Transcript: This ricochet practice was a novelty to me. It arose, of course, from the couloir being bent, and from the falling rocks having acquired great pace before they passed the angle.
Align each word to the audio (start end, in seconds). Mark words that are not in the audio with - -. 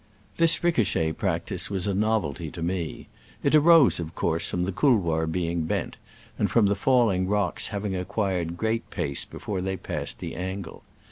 This 0.37 0.63
ricochet 0.63 1.11
practice 1.11 1.69
was 1.69 1.85
a 1.85 1.93
novelty 1.93 2.49
to 2.49 2.63
me. 2.63 3.07
It 3.43 3.53
arose, 3.53 3.99
of 3.99 4.15
course, 4.15 4.49
from 4.49 4.63
the 4.63 4.71
couloir 4.71 5.27
being 5.27 5.65
bent, 5.65 5.95
and 6.39 6.49
from 6.49 6.65
the 6.65 6.75
falling 6.75 7.27
rocks 7.27 7.67
having 7.67 7.95
acquired 7.95 8.57
great 8.57 8.89
pace 8.89 9.25
before 9.25 9.61
they 9.61 9.77
passed 9.77 10.17
the 10.17 10.33
angle. 10.35 10.81